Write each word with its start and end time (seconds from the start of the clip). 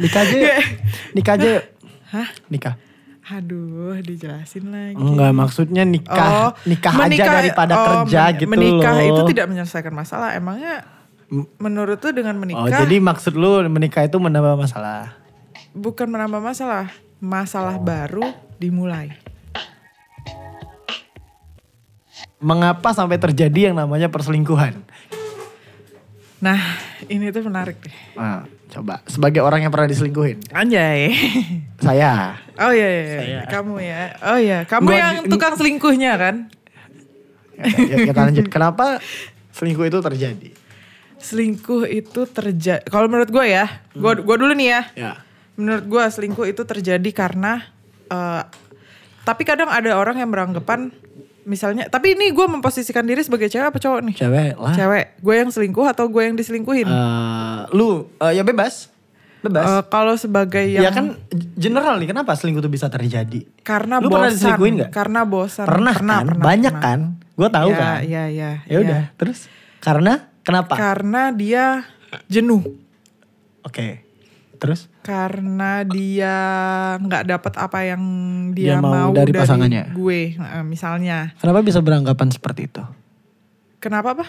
Nikah 0.00 0.22
aja 0.24 0.36
yuk. 0.36 0.56
Nikah 1.16 1.32
aja 1.36 1.48
yuk. 1.60 1.64
Hah? 2.08 2.28
Nikah. 2.48 2.74
Aduh, 3.30 3.94
dijelasin 4.02 4.72
lagi. 4.72 4.98
Enggak 4.98 5.30
maksudnya 5.30 5.86
nikah. 5.86 6.50
Oh, 6.50 6.50
nikah 6.66 6.90
aja 6.90 7.04
menikah- 7.06 7.36
daripada 7.36 7.74
oh, 7.76 7.84
kerja 8.02 8.20
men- 8.26 8.34
gitu 8.34 8.50
Menikah 8.50 8.94
loh. 8.96 9.06
itu 9.06 9.22
tidak 9.30 9.46
menyelesaikan 9.46 9.94
masalah. 9.94 10.34
Emangnya 10.34 10.82
menurut 11.60 12.02
tuh 12.02 12.10
dengan 12.10 12.34
menikah 12.34 12.58
Oh 12.58 12.66
jadi 12.66 12.96
maksud 12.98 13.38
lu 13.38 13.62
menikah 13.68 14.02
itu 14.02 14.18
menambah 14.18 14.58
masalah. 14.58 15.14
bukan 15.70 16.10
menambah 16.10 16.42
masalah, 16.42 16.90
masalah 17.22 17.78
baru 17.78 18.26
dimulai. 18.58 19.14
Mengapa 22.40 22.90
sampai 22.90 23.14
terjadi 23.14 23.70
yang 23.70 23.76
namanya 23.76 24.10
perselingkuhan? 24.10 24.80
Nah, 26.40 26.56
ini 27.12 27.28
tuh 27.28 27.44
menarik 27.44 27.76
deh. 27.84 27.96
Nah, 28.16 28.48
coba 28.72 29.04
sebagai 29.04 29.44
orang 29.44 29.60
yang 29.60 29.72
pernah 29.72 29.84
diselingkuhin. 29.84 30.40
Anjay. 30.56 31.12
Saya. 31.84 32.40
Oh 32.56 32.72
iya, 32.72 32.88
iya, 32.88 33.20
iya. 33.20 33.40
kamu 33.44 33.76
ya. 33.84 34.00
Oh 34.24 34.38
iya, 34.40 34.58
kamu 34.64 34.88
Gua 34.88 34.96
yang 34.96 35.16
tukang 35.28 35.54
selingkuhnya 35.60 36.16
kan? 36.16 36.48
Ya, 37.60 37.96
kita 38.08 38.20
lanjut. 38.24 38.48
Kenapa 38.48 39.04
selingkuh 39.52 39.84
itu 39.84 40.00
terjadi? 40.00 40.48
Selingkuh 41.20 41.84
itu 41.92 42.24
terjadi. 42.24 42.88
Kalau 42.88 43.04
menurut 43.04 43.28
gue 43.28 43.44
ya, 43.44 43.68
gue 43.92 44.12
gua 44.24 44.36
dulu 44.40 44.56
nih 44.56 44.68
ya. 44.72 44.82
Ya. 44.96 45.12
Menurut 45.60 45.84
gue 45.84 46.04
selingkuh 46.08 46.48
itu 46.48 46.64
terjadi 46.64 47.10
karena, 47.12 47.68
eh, 48.08 48.42
tapi 49.28 49.44
kadang 49.44 49.68
ada 49.68 49.92
orang 49.92 50.16
yang 50.16 50.32
beranggapan, 50.32 50.88
misalnya, 51.50 51.90
tapi 51.90 52.14
ini 52.14 52.30
gue 52.30 52.46
memposisikan 52.46 53.02
diri 53.02 53.18
sebagai 53.26 53.50
cewek 53.50 53.74
apa 53.74 53.78
cowok 53.82 54.00
nih? 54.06 54.14
Cewek 54.14 54.50
lah. 54.54 54.74
Cewek. 54.78 55.04
Gue 55.18 55.34
yang 55.42 55.50
selingkuh 55.50 55.86
atau 55.90 56.06
gue 56.06 56.22
yang 56.22 56.38
diselingkuhin? 56.38 56.86
Eh, 56.86 57.58
lu 57.74 58.06
eh, 58.22 58.38
ya 58.38 58.46
bebas. 58.46 58.86
Bebas. 59.42 59.66
Eh, 59.66 59.82
kalau 59.90 60.14
sebagai 60.14 60.62
yang 60.62 60.86
ya 60.86 60.90
kan 60.94 61.18
general 61.58 61.98
nih 61.98 62.14
kenapa 62.14 62.38
selingkuh 62.38 62.62
itu 62.62 62.70
bisa 62.70 62.86
terjadi? 62.86 63.42
karena 63.66 63.98
Lu 63.98 64.06
pernah 64.06 64.30
bosan, 64.30 64.34
diselingkuhin 64.38 64.74
nggak? 64.78 64.90
karena 64.94 65.20
bosan. 65.26 65.66
Pernah, 65.66 65.94
kan? 65.98 66.24
Banyak 66.38 66.74
pernah. 66.78 66.84
kan? 66.86 67.00
Gue 67.34 67.48
tahu 67.50 67.70
ya, 67.72 67.78
kan. 67.80 67.96
Iya, 68.06 68.22
iya. 68.30 68.50
Ya 68.70 68.78
udah, 68.78 69.00
terus 69.18 69.50
karena 69.82 70.30
kenapa? 70.46 70.78
Karena 70.78 71.34
dia 71.34 71.88
jenuh. 72.30 72.62
Oke. 73.66 74.09
Terus? 74.60 74.92
Karena 75.00 75.80
dia 75.82 76.36
nggak 77.00 77.24
dapat 77.26 77.52
apa 77.56 77.78
yang 77.80 78.02
Dia 78.52 78.76
dia, 78.76 78.84
mau 78.84 79.08
mau, 79.08 79.10
dari 79.10 79.32
dari, 79.32 79.40
pasangannya. 79.40 79.84
gue, 79.90 80.36
Nah, 80.36 80.60
misalnya. 80.62 81.32
Kenapa 81.40 81.64
bisa 81.64 81.80
beranggapan 81.80 82.28
seperti 82.28 82.68
itu? 82.68 82.84
Kenapa 83.80 84.12
apa? 84.12 84.26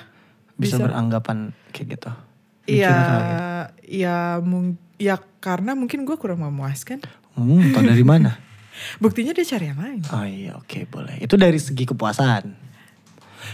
Bisa, 0.55 0.79
Bisa. 0.79 0.87
beranggapan 0.87 1.51
kayak 1.69 1.87
gitu. 1.99 2.11
Iya, 2.63 2.87
Mikirnya 2.87 3.05
kayak, 3.11 3.65
ya, 3.83 4.17
mung- 4.39 4.79
ya 4.95 5.15
karena 5.43 5.75
mungkin 5.75 6.07
gue 6.07 6.15
kurang 6.15 6.39
memuaskan. 6.39 7.03
Hmm, 7.35 7.75
tau 7.75 7.83
dari 7.83 8.05
mana? 8.07 8.39
Buktinya 9.03 9.35
dia 9.35 9.43
cari 9.43 9.67
yang 9.67 9.79
lain. 9.83 10.01
Oh 10.15 10.23
iya, 10.23 10.55
oke 10.55 10.87
boleh. 10.87 11.19
Itu 11.19 11.35
dari 11.35 11.59
segi 11.59 11.83
kepuasan. 11.83 12.70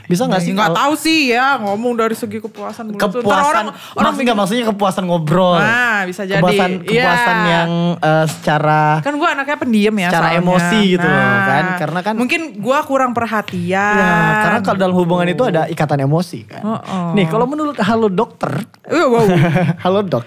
Bisa 0.06 0.24
nggak 0.24 0.40
sih? 0.40 0.52
Nggak 0.52 0.72
tahu 0.74 0.94
sih 0.94 1.20
ya 1.30 1.58
ngomong 1.58 1.94
dari 1.94 2.14
segi 2.14 2.38
kepuasan. 2.38 2.92
Ntar 2.92 3.10
kepuasan 3.14 3.44
orang, 3.44 3.66
orang 3.94 4.04
maksudnya 4.08 4.26
nggak 4.26 4.38
maksudnya 4.38 4.66
kepuasan 4.68 5.04
ngobrol 5.06 5.56
Nah, 5.56 6.04
bisa 6.04 6.22
jadi. 6.24 6.38
kepuasan 6.38 6.72
Iya. 6.80 7.04
kepuasan 7.04 7.38
yang 7.46 7.70
eh, 7.98 8.26
secara 8.28 8.82
kan 9.00 9.14
gue 9.14 9.30
anaknya 9.30 9.58
pendiam 9.58 9.96
ya 9.96 10.10
Secara 10.10 10.28
soalnya. 10.28 10.42
emosi 10.42 10.80
gitu 10.90 11.08
loh, 11.08 11.18
kan. 11.44 11.66
Karena 11.78 12.00
kan- 12.02 12.16
mungkin 12.16 12.42
gue 12.54 12.78
kurang 12.84 13.12
perhatian 13.12 13.94
Ya, 13.94 14.14
karena 14.44 14.60
kalau 14.62 14.78
dalam 14.78 14.96
hubungan 14.96 15.26
itu 15.26 15.44
ada 15.44 15.66
ikatan 15.66 16.00
emosi 16.00 16.40
kan. 16.46 16.62
Oh, 16.62 16.78
oh. 16.78 17.10
Nih 17.12 17.26
kalau 17.26 17.46
menurut 17.46 17.76
halo 17.78 18.08
dokter, 18.08 18.64
Wow, 18.84 19.08
wow. 19.10 19.26
halo 19.84 20.00
dok, 20.02 20.24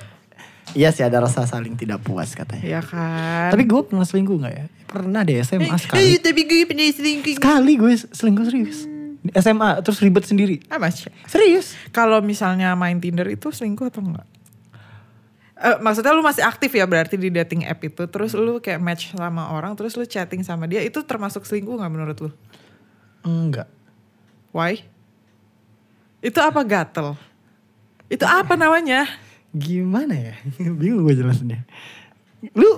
iya 0.72 0.88
sih 0.88 1.00
ada 1.00 1.18
rasa 1.18 1.42
saling 1.42 1.74
tidak 1.74 2.00
puas 2.00 2.30
katanya. 2.30 2.62
ya 2.62 2.80
kan 2.80 3.48
Tapi 3.48 3.64
gue 3.64 3.80
pernah 3.82 4.02
selingkuh 4.02 4.36
nggak 4.36 4.54
ya? 4.54 4.66
Pernah 4.84 5.20
deh 5.20 5.38
SMA 5.38 5.66
Eh, 5.66 5.78
sekali. 5.78 6.18
tapi 6.18 6.40
gue 6.44 6.62
pernah 6.64 6.86
selingkuh 6.88 7.34
Sekali 7.36 7.72
gue 7.74 7.92
selingkuh 7.96 8.44
serius. 8.44 8.78
Di 8.84 8.99
SMA 9.36 9.84
terus 9.84 10.00
ribet 10.00 10.24
sendiri. 10.24 10.64
ah 10.72 10.80
mas 10.80 11.04
Serius? 11.28 11.76
kalau 11.92 12.24
misalnya 12.24 12.72
main 12.72 12.96
Tinder 12.98 13.28
itu 13.28 13.52
selingkuh 13.52 13.88
atau 13.92 14.00
enggak 14.00 14.26
Eh, 15.60 15.76
maksudnya 15.76 16.16
lu 16.16 16.24
masih 16.24 16.40
aktif 16.40 16.72
ya 16.72 16.88
berarti 16.88 17.20
di 17.20 17.28
dating 17.28 17.68
app 17.68 17.84
itu 17.84 18.08
terus 18.08 18.32
lu 18.32 18.64
kayak 18.64 18.80
match 18.80 19.12
sama 19.12 19.52
orang 19.52 19.76
terus 19.76 19.92
lu 19.92 20.08
chatting 20.08 20.40
sama 20.40 20.64
dia 20.64 20.80
itu 20.80 21.04
termasuk 21.04 21.44
selingkuh 21.44 21.76
nggak 21.76 21.92
menurut 21.92 22.16
lu 22.16 22.30
Enggak. 23.20 23.68
why 24.56 24.80
itu 26.24 26.40
apa 26.40 26.64
gatel 26.64 27.12
itu 28.08 28.24
apa 28.24 28.56
namanya 28.56 29.04
Gimana 29.50 30.14
ya? 30.14 30.34
Bingung 30.78 31.02
gue 31.02 31.18
jelasinnya. 31.18 31.66
Lu 32.54 32.70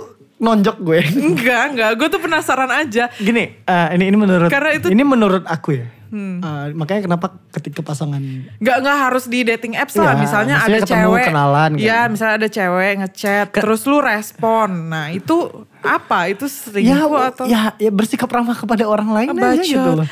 nonjok 0.42 0.76
gue. 0.82 1.00
enggak 1.22 1.62
enggak 1.70 1.90
gue 1.94 2.08
tuh 2.10 2.20
penasaran 2.20 2.68
aja 2.68 3.06
Gini, 3.14 3.62
eh, 3.62 3.86
ini 3.94 4.10
ini 4.10 4.16
menurut 4.18 4.50
Karena 4.50 4.74
itu- 4.74 4.90
ini 4.90 5.02
menurut 5.06 5.46
aku 5.46 5.78
ya. 5.78 5.86
Hmm. 6.12 6.44
Eh, 6.44 6.76
makanya 6.76 7.08
kenapa 7.08 7.40
ketika 7.48 7.80
pasangan 7.80 8.20
Nggak 8.60 8.76
nggak 8.84 8.98
harus 9.00 9.24
di 9.24 9.48
dating 9.48 9.80
apps 9.80 9.96
lah. 9.96 10.12
Iya, 10.12 10.20
misalnya 10.20 10.54
ada 10.60 10.76
ketemu, 10.76 10.92
cewek, 11.08 11.24
kenalan 11.24 11.70
kan. 11.72 11.80
Iya, 11.80 11.98
misalnya 12.04 12.34
ada 12.36 12.48
cewek 12.52 12.92
ngechat, 13.00 13.46
terus 13.48 13.80
lu 13.88 13.96
respon. 13.96 14.92
Nah 14.92 15.08
itu 15.08 15.48
apa? 15.80 16.28
Itu 16.28 16.44
ya, 16.44 17.00
selingkuh 17.00 17.22
atau 17.32 17.44
ya 17.48 17.72
ya 17.80 17.88
bersikap 17.88 18.28
ramah 18.28 18.52
kepada 18.52 18.84
orang 18.84 19.08
lain 19.08 19.32
aja 19.32 19.64
gitu 19.64 19.90
loh. 19.96 20.08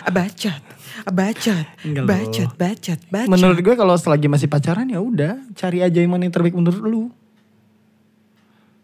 bacot, 1.05 1.67
Enggak 1.85 2.03
loh. 2.03 2.09
bacot, 2.09 2.51
bacot, 2.57 3.01
bacot. 3.13 3.29
Menurut 3.29 3.59
gue 3.61 3.75
kalau 3.77 3.95
selagi 3.97 4.25
masih 4.25 4.49
pacaran 4.49 4.89
ya 4.89 5.01
udah 5.01 5.37
cari 5.53 5.85
aja 5.85 6.01
yang 6.01 6.13
mana 6.13 6.25
yang 6.25 6.33
terbaik 6.33 6.57
menurut 6.57 6.81
lu. 6.81 7.03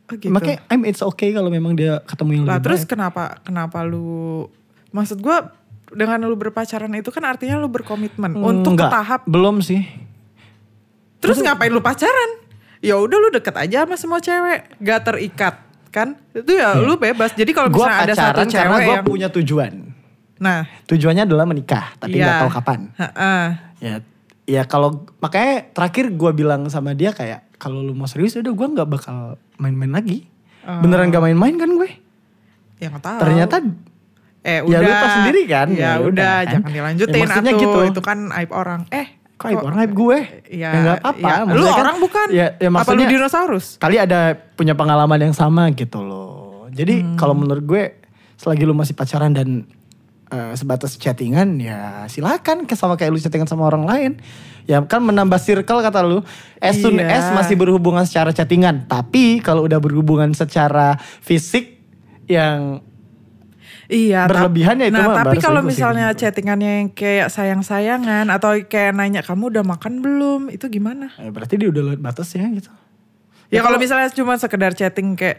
Oh, 0.07 0.15
gitu. 0.15 0.31
Makanya 0.31 0.63
I'm 0.69 0.83
it's 0.83 1.01
okay 1.01 1.31
kalau 1.31 1.49
memang 1.49 1.75
dia 1.75 1.99
ketemu 2.03 2.31
yang 2.33 2.45
Lah 2.45 2.57
lebih 2.57 2.65
terus 2.65 2.81
baik. 2.83 2.91
kenapa 2.93 3.23
kenapa 3.41 3.83
lu? 3.83 4.47
Maksud 4.91 5.19
gua 5.19 5.51
dengan 5.89 6.19
lu 6.21 6.35
berpacaran 6.35 6.91
itu 6.93 7.11
kan 7.11 7.23
artinya 7.23 7.55
lu 7.57 7.67
berkomitmen 7.67 8.35
untuk 8.35 8.75
ke 8.75 8.87
Enggak, 8.87 8.91
tahap. 8.93 9.21
belum 9.25 9.59
sih. 9.61 9.83
Terus 11.19 11.39
ngapain 11.41 11.69
lu 11.69 11.81
pacaran? 11.81 12.31
Ya 12.79 12.95
udah 12.95 13.19
lu 13.19 13.29
deket 13.31 13.57
aja 13.57 13.83
sama 13.83 13.97
semua 13.97 14.19
cewek, 14.21 14.79
gak 14.79 15.01
terikat 15.03 15.55
kan? 15.89 16.15
Itu 16.31 16.53
ya 16.53 16.77
lu 16.77 16.95
bebas. 16.95 17.33
Jadi 17.33 17.51
kalau 17.51 17.73
Gue 17.73 17.83
misalnya 17.83 18.05
ada 18.05 18.15
satu 18.15 18.23
pacaran 18.37 18.47
karena 18.47 18.53
cewek 18.53 18.79
gue 18.79 18.95
yang 18.95 19.07
punya 19.07 19.29
tujuan. 19.33 19.73
Nah, 20.37 20.69
Tujuannya 20.85 21.25
adalah 21.25 21.49
menikah, 21.49 21.97
tapi 21.97 22.21
nggak 22.21 22.29
Iya. 22.29 22.43
tahu 22.45 22.51
kapan. 22.53 22.81
Heeh. 22.95 23.45
Ya, 23.81 23.95
ya 24.45 24.63
kalau 24.63 25.09
makanya 25.17 25.65
terakhir 25.73 26.13
gue 26.13 26.31
bilang 26.31 26.69
sama 26.69 26.93
dia 26.93 27.11
kayak 27.11 27.46
kalau 27.57 27.81
lu 27.81 27.93
mau 27.93 28.05
serius 28.05 28.35
udah 28.35 28.49
gue 28.49 28.67
nggak 28.73 28.89
bakal 28.89 29.17
main-main 29.57 29.93
lagi. 29.93 30.29
Oh. 30.63 30.81
Beneran 30.81 31.09
gak 31.09 31.23
main-main 31.23 31.55
kan 31.55 31.71
gue? 31.71 31.91
Ya 32.77 32.87
nggak 32.89 33.01
tahu. 33.01 33.19
Ternyata 33.23 33.57
eh 34.43 34.61
ya 34.61 34.63
udah. 34.63 34.79
lu 34.81 34.93
tau 34.93 35.11
sendiri 35.17 35.43
kan? 35.47 35.69
Ya, 35.71 35.79
Ya 35.79 35.93
udah, 35.97 36.07
udah 36.07 36.35
kan? 36.37 36.51
jangan 36.53 36.71
dilanjutin 36.71 37.13
Ya, 37.13 37.23
maksudnya 37.23 37.53
atuh. 37.53 37.63
gitu. 37.63 37.79
Itu 37.89 38.01
kan 38.01 38.19
aib 38.33 38.51
orang. 38.51 38.81
Eh, 38.89 39.07
kok 39.33 39.47
aib 39.47 39.61
orang 39.61 39.79
aib 39.81 39.93
gue? 39.93 40.19
Ya, 40.49 40.69
Ya 40.69 40.69
nggak 40.77 40.97
apa-apa, 41.01 41.19
ya, 41.21 41.35
maksudnya 41.41 41.57
lu 41.57 41.67
kan- 41.67 41.81
orang 41.81 41.97
bukan? 41.99 42.27
Ya, 42.29 42.37
ya 42.37 42.47
Apa 42.47 42.63
lu 42.63 42.71
maksudnya 42.73 43.07
dinosaurus? 43.09 43.67
kali 43.77 43.97
ada 43.97 44.21
punya 44.53 44.75
pengalaman 44.75 45.19
yang 45.21 45.33
sama 45.33 45.71
gitu 45.71 45.99
loh. 45.99 46.35
Jadi 46.69 46.95
Hmm. 47.01 47.17
kalau 47.17 47.33
menurut 47.33 47.63
gue 47.63 47.83
selagi 48.37 48.63
lu 48.63 48.73
masih 48.73 48.93
pacaran 48.93 49.33
dan 49.33 49.65
eh, 50.31 50.53
sebatas 50.59 50.99
chattingan 50.99 51.59
ya 51.63 52.05
silakan 52.11 52.67
sama 52.75 52.99
kayak 52.99 53.11
lu 53.15 53.19
chattingan 53.21 53.49
sama 53.49 53.67
orang 53.69 53.85
lain. 53.87 54.13
Ya 54.67 54.83
kan 54.83 54.99
menambah 54.99 55.39
circle 55.39 55.79
kata 55.79 56.03
lu. 56.03 56.27
As 56.59 56.83
soon 56.83 56.99
Iya. 56.99 57.23
as 57.23 57.27
masih 57.31 57.55
berhubungan 57.55 58.03
secara 58.03 58.35
chattingan. 58.35 58.91
Tapi 58.91 59.39
kalau 59.39 59.63
udah 59.63 59.79
berhubungan 59.79 60.35
secara 60.35 60.99
fisik 61.23 61.79
yang 62.27 62.83
Iya. 63.87 64.27
Berlebihan 64.27 64.83
ya 64.83 64.91
itu 64.91 64.99
Nah, 64.99 65.15
mah 65.15 65.17
tapi 65.23 65.39
kalau 65.39 65.63
sih 65.63 65.79
misalnya 65.79 66.11
menurut 66.11 66.19
chattingannya 66.19 66.71
yang 66.83 66.89
kayak 66.91 67.31
sayang-sayangan 67.31 68.27
atau 68.35 68.59
kayak 68.67 68.99
nanya 68.99 69.23
kamu 69.23 69.55
udah 69.55 69.63
makan 69.63 70.03
belum? 70.03 70.51
Itu 70.51 70.67
gimana? 70.67 71.15
ya 71.15 71.31
berarti 71.31 71.55
dia 71.55 71.71
udah 71.71 71.95
lewat 71.95 72.03
batas 72.03 72.35
ya 72.35 72.51
gitu. 72.51 72.71
Ya, 73.47 73.63
kalau 73.63 73.79
misalnya 73.79 74.11
cuma 74.11 74.35
sekedar 74.43 74.75
chatting 74.75 75.15
kayak 75.15 75.39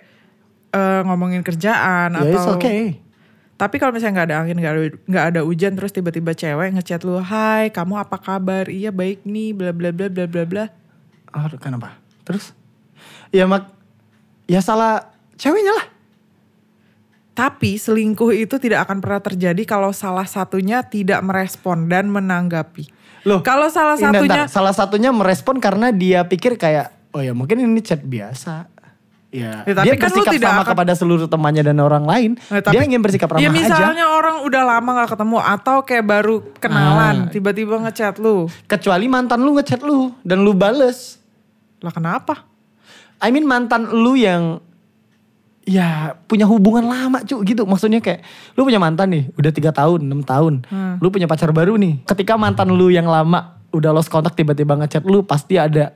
eh, 0.71 1.01
ngomongin 1.03 1.44
kerjaan 1.44 2.15
Ya 2.15 2.23
atau 2.23 2.56
okay. 2.56 3.03
Tapi 3.57 3.81
kalau 3.81 3.89
misalnya 3.89 4.21
nggak 4.21 4.30
ada 4.30 4.38
angin, 4.45 4.57
nggak 4.62 4.74
ada, 4.74 4.81
nggak 5.09 5.25
ada 5.33 5.42
hujan, 5.42 5.74
terus 5.74 5.89
tiba-tiba 5.89 6.38
cewek 6.38 6.77
ngechat 6.77 7.01
lu, 7.01 7.18
Hai, 7.18 7.74
kamu 7.74 7.98
apa 7.98 8.21
kabar? 8.21 8.69
Iya 8.69 8.94
baik 8.94 9.25
nih, 9.25 9.57
bla 9.57 9.74
bla 9.74 9.89
bla 9.89 10.13
bla 10.13 10.30
bla 10.30 10.44
bla. 10.45 10.65
Oh, 11.33 11.50
kenapa? 11.57 11.98
Terus? 12.21 12.54
Ya 13.33 13.50
mak, 13.50 13.74
ya 14.45 14.62
salah 14.62 15.09
ceweknya 15.42 15.74
lah. 15.74 15.86
Tapi 17.33 17.77
selingkuh 17.77 18.33
itu 18.33 18.57
tidak 18.62 18.86
akan 18.89 19.01
pernah 19.01 19.21
terjadi 19.21 19.62
kalau 19.65 19.89
salah 19.94 20.25
satunya 20.25 20.86
tidak 20.86 21.21
merespon 21.25 21.89
dan 21.89 22.09
menanggapi. 22.13 22.89
Loh, 23.25 23.42
kalau 23.42 23.69
salah 23.74 23.98
Ini 23.98 24.06
satunya, 24.09 24.45
bentar, 24.45 24.54
salah 24.54 24.74
satunya 24.74 25.09
merespon 25.09 25.57
karena 25.57 25.89
dia 25.89 26.25
pikir 26.25 26.57
kayak, 26.62 26.94
oh 27.13 27.21
ya 27.21 27.33
mungkin 27.33 27.62
ini 27.62 27.81
chat 27.81 28.01
biasa. 28.06 28.69
Ya, 29.27 29.68
Ya, 29.68 29.75
tapi 29.75 29.85
dia 29.85 29.94
kan 29.94 30.07
bersikap 30.07 30.33
tidak 30.33 30.50
sama 30.50 30.62
akan- 30.62 30.71
kepada 30.71 30.94
seluruh 30.95 31.27
temannya 31.27 31.59
dan 31.62 31.77
orang 31.77 32.03
lain. 32.03 32.31
Eh, 32.47 32.63
tapi- 32.63 32.74
dia 32.74 32.81
ingin 32.81 33.03
bersikap 33.03 33.27
ramah 33.27 33.44
ya 33.44 33.50
aja. 33.50 33.59
misalnya 33.59 34.06
orang 34.09 34.39
udah 34.41 34.63
lama 34.65 34.89
nggak 34.94 35.09
ketemu 35.12 35.38
atau 35.38 35.77
kayak 35.83 36.06
baru 36.06 36.35
kenalan, 36.56 37.15
Ah. 37.19 37.29
tiba-tiba 37.29 37.75
ngechat 37.77 38.18
lu, 38.18 38.47
Kecuali 38.65 39.06
mantan 39.06 39.44
lu 39.44 39.51
ngechat 39.53 39.83
lu 39.83 40.15
dan 40.21 40.41
lu 40.41 40.51
bales. 40.51 41.19
lah 41.77 41.91
kenapa? 41.91 42.47
I 43.18 43.29
mean 43.29 43.44
mantan 43.44 43.85
lu 43.91 44.15
yang 44.15 44.63
ya 45.62 46.15
punya 46.23 46.47
hubungan 46.47 46.81
lama 46.81 47.19
cu 47.21 47.44
gitu 47.44 47.62
maksudnya 47.63 48.00
kayak 48.00 48.23
lu 48.56 48.63
punya 48.63 48.80
mantan 48.80 49.12
nih 49.12 49.27
udah 49.35 49.51
tiga 49.51 49.69
tahun 49.69 50.00
enam 50.01 50.23
tahun 50.23 50.63
Hmm. 50.63 50.95
lu 50.97 51.12
punya 51.12 51.27
pacar 51.27 51.51
baru 51.51 51.75
nih 51.75 52.01
ketika 52.03 52.33
mantan 52.33 52.71
lu 52.71 52.88
yang 52.88 53.06
lama 53.06 53.59
udah 53.69 53.91
lost 53.91 54.07
kontak 54.07 54.31
tiba-tiba 54.33 54.73
ngechat 54.73 55.03
lu 55.03 55.21
pasti 55.21 55.53
ada 55.53 55.91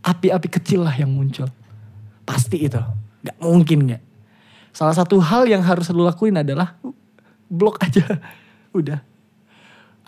api-api 0.00 0.48
kecil 0.52 0.84
lah 0.84 0.92
yang 0.92 1.08
muncul 1.08 1.48
pasti 2.28 2.68
itu. 2.68 2.80
Nggak 3.24 3.36
mungkin 3.40 3.78
nggak. 3.88 4.02
Salah 4.76 4.92
satu 4.92 5.16
hal 5.24 5.48
yang 5.48 5.64
harus 5.64 5.88
lu 5.88 6.04
lakuin 6.04 6.36
adalah 6.36 6.76
blok 7.48 7.80
aja. 7.80 8.04
Udah. 8.78 9.00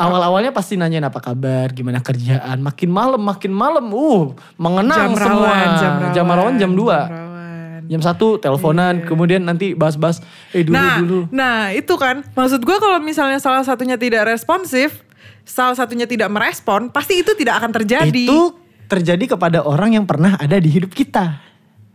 Awal-awalnya 0.00 0.52
pasti 0.52 0.80
nanyain 0.80 1.04
apa 1.04 1.20
kabar 1.20 1.72
gimana 1.72 2.00
kerjaan. 2.04 2.60
Makin 2.60 2.88
malam 2.92 3.20
makin 3.20 3.52
malam. 3.52 3.88
Uh 3.92 4.36
mengenang 4.60 5.16
semua. 5.16 5.52
jam 5.80 5.94
rawan, 5.96 6.12
jam 6.12 6.26
rawan 6.28 6.54
jam 6.56 6.70
2 6.72 6.76
jam 6.76 7.10
rawan. 7.12 7.80
jam 7.88 8.00
satu 8.00 8.40
teleponan. 8.40 9.04
Kemudian 9.04 9.44
nanti 9.44 9.76
bahas-bahas 9.76 10.24
eh 10.56 10.64
dulu 10.64 10.76
nah, 10.76 10.96
dulu. 11.00 11.20
nah 11.32 11.56
itu 11.72 11.92
kan. 12.00 12.24
Maksud 12.32 12.64
gue 12.64 12.76
kalau 12.80 12.96
misalnya 13.00 13.36
salah 13.40 13.60
satunya 13.60 14.00
tidak 14.00 14.24
responsif, 14.24 15.04
salah 15.44 15.76
satunya 15.76 16.08
tidak 16.08 16.32
merespon, 16.32 16.88
pasti 16.88 17.20
itu 17.20 17.36
tidak 17.36 17.60
akan 17.60 17.72
terjadi. 17.82 18.24
itu 18.24 18.56
terjadi 18.90 19.38
kepada 19.38 19.62
orang 19.62 19.94
yang 20.00 20.02
pernah 20.08 20.34
ada 20.34 20.58
di 20.58 20.66
hidup 20.66 20.90
kita 20.90 21.49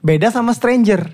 beda 0.05 0.29
sama 0.29 0.53
stranger. 0.53 1.09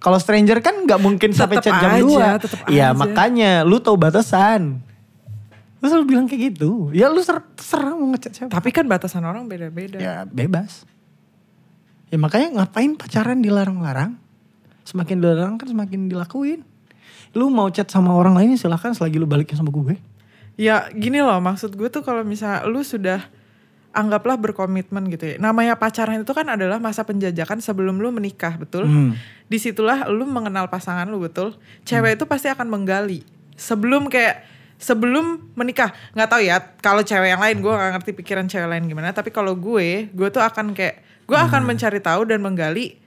Kalau 0.00 0.18
stranger 0.18 0.58
kan 0.64 0.88
nggak 0.88 0.98
mungkin 0.98 1.30
sampai 1.36 1.60
chat 1.62 1.76
jam 1.78 1.94
aja, 1.94 2.40
2 2.40 2.42
tetep 2.42 2.58
iya 2.72 2.90
makanya 2.90 3.62
lu 3.62 3.78
tahu 3.78 3.94
batasan. 3.94 4.82
Lu 5.78 5.86
selalu 5.86 6.06
bilang 6.10 6.26
kayak 6.26 6.56
gitu. 6.56 6.90
Ya 6.90 7.06
lu 7.12 7.22
ser 7.22 7.38
terserah 7.54 7.94
mau 7.94 8.10
ngechat 8.10 8.32
siapa. 8.34 8.50
Tapi 8.50 8.74
kan 8.74 8.88
batasan 8.88 9.22
orang 9.22 9.46
beda-beda. 9.46 10.00
ya 10.00 10.26
bebas. 10.26 10.88
Ya 12.10 12.18
makanya 12.18 12.62
ngapain 12.62 12.98
pacaran 12.98 13.38
dilarang-larang? 13.44 14.18
Semakin 14.82 15.22
dilarang 15.22 15.54
kan 15.58 15.70
semakin 15.70 16.10
dilakuin. 16.10 16.66
Lu 17.34 17.46
mau 17.50 17.70
chat 17.70 17.86
sama 17.86 18.14
orang 18.14 18.34
lain 18.34 18.58
silahkan. 18.58 18.90
Selagi 18.94 19.22
lu 19.22 19.26
balikin 19.26 19.54
sama 19.54 19.70
gue. 19.70 19.98
Ya 20.58 20.90
gini 20.90 21.22
loh 21.22 21.38
maksud 21.38 21.78
gue 21.78 21.88
tuh 21.90 22.02
kalau 22.02 22.26
misalnya 22.26 22.66
lu 22.66 22.82
sudah 22.82 23.22
anggaplah 23.92 24.40
berkomitmen 24.40 25.08
gitu 25.12 25.24
ya. 25.24 25.36
Namanya 25.36 25.76
pacaran 25.76 26.24
itu 26.24 26.32
kan 26.32 26.48
adalah 26.48 26.80
masa 26.80 27.04
penjajakan 27.04 27.60
sebelum 27.60 28.00
lu 28.00 28.08
menikah, 28.10 28.56
betul? 28.56 28.88
Hmm. 28.88 29.12
Di 29.46 29.60
situlah 29.60 30.08
lu 30.08 30.24
mengenal 30.24 30.72
pasangan 30.72 31.04
lu, 31.06 31.20
betul? 31.20 31.54
Cewek 31.84 32.16
itu 32.16 32.24
pasti 32.24 32.48
akan 32.48 32.72
menggali 32.72 33.22
sebelum 33.54 34.08
kayak 34.08 34.48
sebelum 34.82 35.54
menikah. 35.54 35.94
nggak 36.16 36.28
tahu 36.28 36.42
ya 36.42 36.58
kalau 36.82 37.06
cewek 37.06 37.38
yang 37.38 37.42
lain 37.44 37.62
gue 37.62 37.70
gak 37.70 37.92
ngerti 38.00 38.10
pikiran 38.18 38.46
cewek 38.50 38.66
lain 38.66 38.84
gimana. 38.88 39.14
Tapi 39.14 39.30
kalau 39.30 39.54
gue, 39.54 40.10
gue 40.10 40.28
tuh 40.32 40.42
akan 40.42 40.74
kayak 40.74 41.04
gue 41.28 41.38
akan 41.38 41.62
mencari 41.62 42.02
tahu 42.02 42.26
dan 42.26 42.42
menggali 42.42 42.98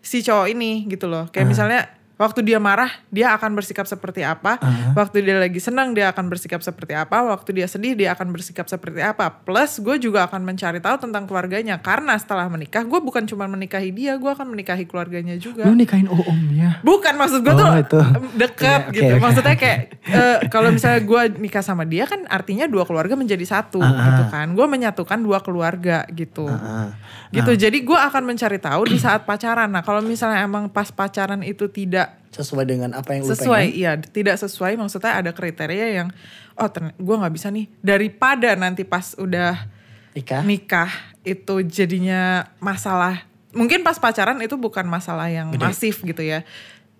si 0.00 0.24
cowok 0.24 0.48
ini 0.48 0.88
gitu 0.88 1.10
loh. 1.10 1.28
Kayak 1.28 1.46
misalnya 1.52 1.80
waktu 2.20 2.44
dia 2.44 2.60
marah 2.60 2.92
dia 3.08 3.32
akan 3.32 3.56
bersikap 3.56 3.88
seperti 3.88 4.20
apa, 4.20 4.60
waktu 4.92 5.24
dia 5.24 5.40
lagi 5.40 5.56
senang 5.56 5.96
dia 5.96 6.12
akan 6.12 6.28
bersikap 6.28 6.60
seperti 6.60 6.92
apa, 6.92 7.24
waktu 7.24 7.56
dia 7.56 7.64
sedih 7.64 7.96
dia 7.96 8.12
akan 8.12 8.28
bersikap 8.28 8.68
seperti 8.68 9.00
apa. 9.00 9.40
Plus 9.40 9.80
gue 9.80 9.96
juga 9.96 10.28
akan 10.28 10.44
mencari 10.44 10.84
tahu 10.84 11.08
tentang 11.08 11.24
keluarganya 11.24 11.80
karena 11.80 12.12
setelah 12.20 12.44
menikah 12.52 12.84
gue 12.84 13.00
bukan 13.00 13.24
cuma 13.24 13.48
menikahi 13.48 13.88
dia, 13.88 14.20
gue 14.20 14.28
akan 14.28 14.52
menikahi 14.52 14.84
keluarganya 14.84 15.40
juga. 15.40 15.64
lu 15.64 15.72
nikahin 15.72 16.10
om-omnya 16.10 16.82
Bukan 16.84 17.16
maksud 17.16 17.40
gue 17.40 17.52
Oh, 17.56 17.56
tuh 17.56 17.72
itu. 17.80 18.00
deket 18.36 18.80
Oke, 18.90 19.00
gitu. 19.00 19.14
oke. 19.16 19.22
Maksudnya 19.24 19.56
kayak 19.56 19.78
eh, 20.04 20.38
kalau 20.52 20.68
misalnya 20.68 21.00
gue 21.00 21.22
nikah 21.40 21.64
sama 21.64 21.88
dia 21.88 22.04
kan 22.04 22.28
artinya 22.28 22.68
dua 22.68 22.84
keluarga 22.84 23.16
menjadi 23.16 23.44
satu 23.48 23.80
gitu 23.80 24.24
kan. 24.28 24.52
Gue 24.52 24.66
menyatukan 24.68 25.18
dua 25.22 25.40
keluarga 25.40 26.04
gitu. 26.12 26.44
Ah. 26.44 26.92
Gitu. 27.30 27.54
Jadi 27.56 27.80
gue 27.80 27.94
akan 27.96 28.22
mencari 28.26 28.58
tahu 28.58 28.90
di 28.90 28.98
saat 28.98 29.22
pacaran. 29.24 29.70
Nah 29.70 29.80
kalau 29.80 30.02
misalnya 30.02 30.42
emang 30.42 30.66
pas 30.68 30.90
pacaran 30.90 31.40
itu 31.46 31.70
tidak 31.70 32.09
sesuai 32.30 32.64
dengan 32.64 32.90
apa 32.94 33.18
yang 33.18 33.26
lu 33.26 33.34
sesuai, 33.34 33.74
pengen? 33.74 33.78
iya. 33.78 33.92
Tidak 33.98 34.36
sesuai. 34.38 34.78
Maksudnya 34.78 35.18
ada 35.18 35.30
kriteria 35.34 35.86
yang 36.02 36.08
oh 36.54 36.68
gue 36.96 37.16
nggak 37.18 37.34
bisa 37.34 37.50
nih. 37.50 37.66
Daripada 37.82 38.54
nanti 38.54 38.86
pas 38.86 39.18
udah 39.18 39.66
nikah. 40.14 40.42
nikah 40.46 40.90
itu 41.26 41.66
jadinya 41.66 42.46
masalah. 42.62 43.26
Mungkin 43.50 43.82
pas 43.82 43.98
pacaran 43.98 44.38
itu 44.38 44.54
bukan 44.54 44.86
masalah 44.86 45.26
yang 45.26 45.50
masif 45.58 46.06
gitu 46.06 46.22
ya. 46.22 46.46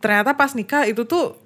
Ternyata 0.02 0.34
pas 0.34 0.50
nikah 0.58 0.90
itu 0.90 1.06
tuh 1.06 1.38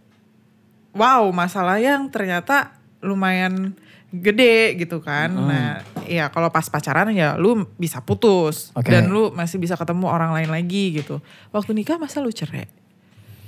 wow 0.97 1.29
masalah 1.29 1.77
yang 1.77 2.09
ternyata 2.09 2.73
lumayan 3.05 3.77
gede 4.09 4.81
gitu 4.81 5.05
kan. 5.05 5.29
Nah 5.29 5.85
ya 6.09 6.33
kalau 6.33 6.49
pas 6.49 6.65
pacaran 6.73 7.13
ya 7.13 7.37
lu 7.37 7.69
bisa 7.77 8.01
putus. 8.01 8.73
Oke. 8.73 8.89
dan 8.89 9.13
lu 9.13 9.29
masih 9.37 9.61
bisa 9.61 9.77
ketemu 9.77 10.09
orang 10.09 10.33
lain 10.33 10.49
lagi 10.49 10.97
gitu. 10.97 11.21
Waktu 11.53 11.77
nikah 11.77 12.01
masa 12.01 12.25
lu 12.25 12.33
cerai 12.33 12.84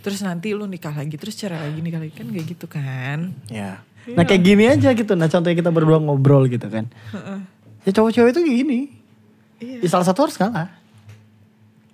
terus 0.06 0.22
nanti 0.22 0.54
lu 0.54 0.64
nikah 0.64 0.94
lagi 0.94 1.18
terus 1.18 1.34
cerai 1.34 1.66
lagi 1.66 1.82
nikah 1.82 1.98
lagi 1.98 2.14
kan 2.14 2.26
kayak 2.26 2.46
gitu 2.46 2.66
kan 2.66 3.34
Ya. 3.50 3.82
Nah 4.06 4.22
kayak 4.22 4.38
gini 4.40 4.64
aja 4.64 4.94
gitu. 4.94 5.12
Nah 5.12 5.26
contohnya 5.26 5.58
kita 5.58 5.66
berdua 5.68 5.98
ngobrol 5.98 6.46
gitu 6.46 6.62
kan. 6.64 6.86
Ya 7.82 7.90
cowok-cowok 7.90 8.28
itu 8.30 8.40
kayak 8.40 8.56
gini. 8.56 8.80
Iya. 9.58 9.82
Ya, 9.82 9.88
salah 9.90 10.06
satu 10.06 10.22
harus 10.22 10.36
kalah. 10.36 10.70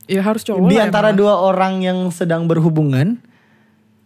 ya 0.04 0.20
harus 0.20 0.42
cowok 0.42 0.60
Di 0.66 0.76
antara 0.76 1.08
emang. 1.08 1.16
dua 1.16 1.34
orang 1.40 1.80
yang 1.80 1.98
sedang 2.08 2.44
berhubungan, 2.44 3.16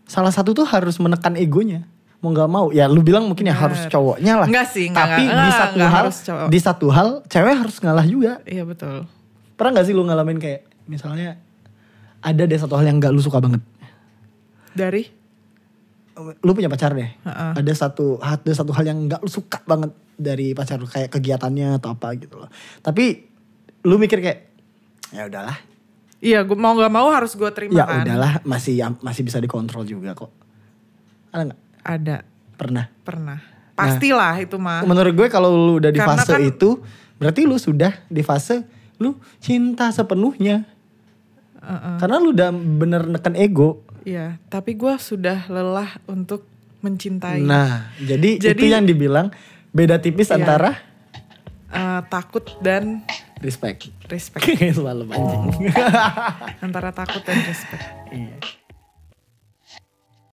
salah 0.04 0.30
satu 0.30 0.54
tuh 0.54 0.62
harus 0.62 0.94
menekan 0.96 1.34
egonya. 1.34 1.82
Mau 2.18 2.30
nggak 2.30 2.46
mau, 2.46 2.70
ya 2.70 2.86
lu 2.86 3.02
bilang 3.02 3.26
mungkin 3.26 3.42
ya 3.44 3.56
harus 3.56 3.82
cowoknya 3.88 4.38
lah. 4.38 4.46
Enggak 4.46 4.70
sih, 4.70 4.86
enggak, 4.86 5.02
Tapi 5.08 5.22
enggak, 5.24 5.42
di 5.42 5.50
satu 5.52 5.74
enggak 5.74 5.90
hal, 5.90 5.98
harus 6.00 6.16
cowok. 6.20 6.46
di 6.46 6.58
satu 6.60 6.86
hal, 6.88 7.08
cewek 7.26 7.54
harus 7.58 7.76
ngalah 7.80 8.06
juga. 8.06 8.32
iya 8.46 8.62
betul 8.62 8.96
Pernah 9.52 9.70
nggak 9.74 9.86
sih 9.88 9.94
lu 9.94 10.02
ngalamin 10.04 10.38
kayak 10.38 10.60
misalnya 10.86 11.42
ada 12.20 12.42
deh 12.44 12.54
satu 12.54 12.76
hal 12.76 12.84
yang 12.84 12.98
nggak 12.98 13.10
lu 13.10 13.18
suka 13.18 13.40
banget. 13.40 13.58
Dari 14.76 15.02
Lu 16.40 16.56
punya 16.56 16.64
pacar 16.66 16.96
deh. 16.96 17.12
Heeh. 17.12 17.52
Ada 17.60 17.72
satu 17.76 18.16
ada 18.16 18.48
satu 18.48 18.72
hal 18.72 18.88
yang 18.88 19.04
nggak 19.04 19.20
lu 19.20 19.28
suka 19.28 19.60
banget 19.62 19.92
dari 20.16 20.56
pacar 20.56 20.80
lu 20.80 20.88
kayak 20.88 21.12
kegiatannya 21.12 21.76
atau 21.76 21.92
apa 21.92 22.16
gitu 22.16 22.40
loh. 22.40 22.48
Tapi 22.80 23.20
lu 23.84 24.00
mikir 24.00 24.24
kayak 24.24 24.40
ya 25.12 25.28
udahlah. 25.28 25.60
Iya, 26.16 26.40
gua 26.42 26.56
mau 26.56 26.72
nggak 26.72 26.88
mau 26.88 27.12
harus 27.12 27.36
gue 27.36 27.44
terima 27.52 27.76
Ya 27.76 27.84
kan. 27.84 28.00
udahlah, 28.00 28.40
masih 28.42 28.80
masih 29.04 29.22
bisa 29.22 29.36
dikontrol 29.36 29.84
juga 29.84 30.16
kok. 30.16 30.32
Ada 31.28 31.52
nggak? 31.52 31.60
Ada, 31.84 32.16
Pernah. 32.56 32.88
pernah. 33.04 33.38
Pastilah 33.76 34.40
itu 34.40 34.56
mah. 34.56 34.88
Menurut 34.88 35.12
gue 35.12 35.28
kalau 35.28 35.52
lu 35.52 35.76
udah 35.76 35.92
di 35.92 36.00
Karena 36.00 36.16
fase 36.16 36.32
kan- 36.32 36.40
itu, 36.42 36.80
berarti 37.20 37.44
lu 37.44 37.60
sudah 37.60 37.92
di 38.08 38.24
fase 38.24 38.64
lu 38.96 39.20
cinta 39.36 39.92
sepenuhnya. 39.92 40.64
Heeh. 41.60 41.96
Karena 42.00 42.16
lu 42.16 42.32
udah 42.32 42.48
bener 42.56 43.04
neken 43.04 43.36
ego. 43.36 43.84
Iya, 44.06 44.38
tapi 44.46 44.72
gue 44.72 44.94
sudah 44.96 45.50
lelah 45.50 45.98
untuk 46.06 46.46
mencintai. 46.78 47.42
Nah, 47.42 47.90
jadi, 47.98 48.38
Jadi- 48.38 48.54
itu 48.54 48.64
yang 48.70 48.86
dibilang 48.86 49.34
beda 49.70 49.98
tipis 49.98 50.30
Iya. 50.30 50.38
antara 50.38 50.70
Eh, 51.66 52.00
takut 52.06 52.46
dan 52.62 53.02
respect. 53.42 53.90
respect. 54.06 54.46
Selalu 54.78 55.10
anjing. 55.10 55.44
Antara 56.62 56.94
takut 56.94 57.20
dan 57.20 57.36
respect. 57.42 57.82
Iya. 58.08 58.38